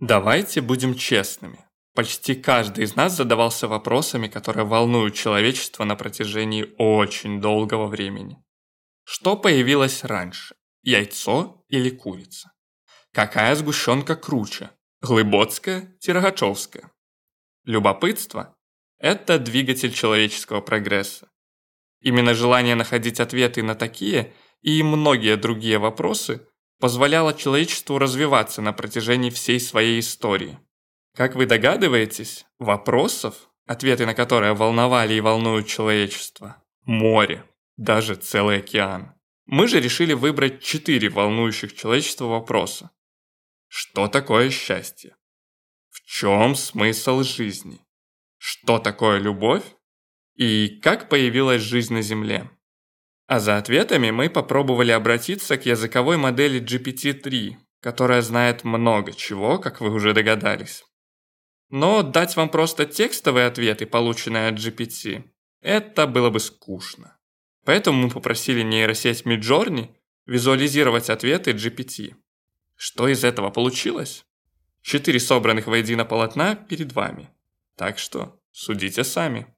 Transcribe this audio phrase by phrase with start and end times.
[0.00, 1.58] Давайте будем честными.
[1.92, 8.40] Почти каждый из нас задавался вопросами, которые волнуют человечество на протяжении очень долгого времени.
[9.02, 10.54] Что появилось раньше?
[10.82, 12.52] Яйцо или курица?
[13.12, 14.70] Какая сгущенка круче?
[15.00, 16.92] Глыбоцкая, Тирогачевская?
[17.64, 18.56] Любопытство–
[18.98, 21.28] это двигатель человеческого прогресса.
[22.00, 26.46] Именно желание находить ответы на такие и многие другие вопросы
[26.78, 30.58] позволяло человечеству развиваться на протяжении всей своей истории.
[31.14, 37.44] Как вы догадываетесь, вопросов, ответы на которые волновали и волнуют человечество, море,
[37.76, 39.14] даже целый океан.
[39.46, 42.90] Мы же решили выбрать четыре волнующих человечество вопроса.
[43.66, 45.16] Что такое счастье?
[45.90, 47.80] В чем смысл жизни?
[48.36, 49.64] Что такое любовь?
[50.34, 52.50] И как появилась жизнь на Земле?
[53.28, 59.82] А за ответами мы попробовали обратиться к языковой модели GPT-3, которая знает много чего, как
[59.82, 60.82] вы уже догадались.
[61.68, 65.24] Но дать вам просто текстовые ответы, полученные от GPT,
[65.60, 67.18] это было бы скучно.
[67.66, 72.14] Поэтому мы попросили нейросеть Midjourney визуализировать ответы GPT.
[72.76, 74.24] Что из этого получилось?
[74.80, 77.28] Четыре собранных воедино полотна перед вами.
[77.76, 79.54] Так что судите сами.